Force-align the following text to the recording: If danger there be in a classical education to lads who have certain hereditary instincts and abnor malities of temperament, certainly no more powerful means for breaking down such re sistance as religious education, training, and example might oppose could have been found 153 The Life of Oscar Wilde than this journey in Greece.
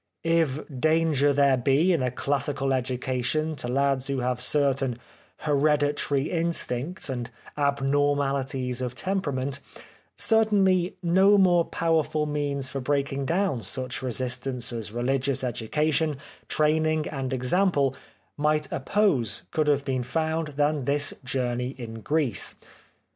If 0.23 0.61
danger 0.79 1.31
there 1.31 1.57
be 1.57 1.93
in 1.93 2.01
a 2.01 2.09
classical 2.09 2.73
education 2.73 3.55
to 3.57 3.67
lads 3.67 4.07
who 4.07 4.21
have 4.21 4.41
certain 4.41 4.97
hereditary 5.41 6.31
instincts 6.31 7.07
and 7.07 7.29
abnor 7.55 8.15
malities 8.17 8.81
of 8.81 8.95
temperament, 8.95 9.59
certainly 10.15 10.95
no 11.03 11.37
more 11.37 11.65
powerful 11.65 12.25
means 12.25 12.67
for 12.67 12.81
breaking 12.81 13.27
down 13.27 13.61
such 13.61 14.01
re 14.01 14.09
sistance 14.09 14.73
as 14.75 14.91
religious 14.91 15.43
education, 15.43 16.15
training, 16.47 17.07
and 17.09 17.31
example 17.31 17.95
might 18.37 18.71
oppose 18.71 19.43
could 19.51 19.67
have 19.67 19.85
been 19.85 20.01
found 20.01 20.47
153 20.49 20.51
The 20.51 20.57
Life 20.57 20.77
of 20.79 20.79
Oscar 20.79 20.79
Wilde 20.79 20.87
than 20.87 20.93
this 20.93 21.13
journey 21.23 21.75
in 21.77 22.01
Greece. 22.01 22.55